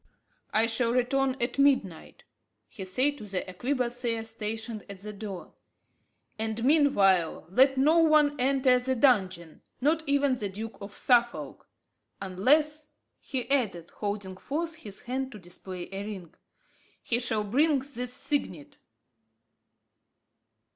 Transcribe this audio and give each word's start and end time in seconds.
"I 0.51 0.65
shall 0.65 0.91
return 0.93 1.37
at 1.39 1.59
midnight," 1.59 2.23
he 2.67 2.83
said 2.85 3.19
to 3.19 3.25
the 3.25 3.47
arquebusier 3.47 4.23
stationed 4.25 4.83
at 4.89 5.01
the 5.01 5.13
door; 5.13 5.53
"and 6.39 6.65
meanwhile 6.65 7.45
let 7.51 7.77
no 7.77 7.99
one 7.99 8.35
enter 8.39 8.79
the 8.79 8.95
dungeon 8.95 9.61
not 9.79 10.01
even 10.09 10.37
the 10.37 10.49
Duke 10.49 10.75
of 10.81 10.93
Suffolk 10.97 11.69
unless," 12.19 12.87
he 13.19 13.47
added, 13.51 13.91
holding 13.91 14.37
forth 14.37 14.77
his 14.77 15.01
hand 15.01 15.31
to 15.33 15.37
display 15.37 15.87
a 15.91 16.03
ring, 16.03 16.33
"he 17.03 17.19
shall 17.19 17.43
bring 17.43 17.77
this 17.77 18.11
signet." 18.11 18.79